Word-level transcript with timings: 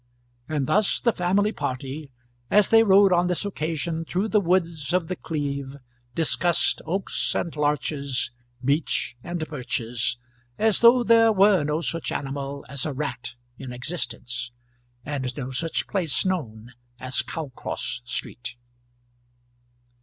And 0.49 0.65
thus 0.65 0.99
the 0.99 1.13
family 1.13 1.51
party, 1.51 2.09
as 2.49 2.69
they 2.69 2.81
rode 2.81 3.13
on 3.13 3.27
this 3.27 3.45
occasion 3.45 4.03
through 4.03 4.29
the 4.29 4.39
woods 4.41 4.93
of 4.93 5.07
The 5.09 5.15
Cleeve, 5.15 5.75
discussed 6.15 6.81
oaks 6.87 7.35
and 7.35 7.55
larches, 7.55 8.31
beech 8.65 9.15
and 9.23 9.47
birches, 9.47 10.17
as 10.57 10.79
though 10.81 11.03
there 11.03 11.31
were 11.31 11.63
no 11.63 11.81
such 11.81 12.11
animal 12.11 12.65
as 12.67 12.83
a 12.87 12.93
rat 12.93 13.35
in 13.59 13.71
existence, 13.71 14.49
and 15.05 15.37
no 15.37 15.51
such 15.51 15.85
place 15.85 16.25
known 16.25 16.73
as 16.99 17.21
Cowcross 17.21 18.01
Street. 18.03 18.55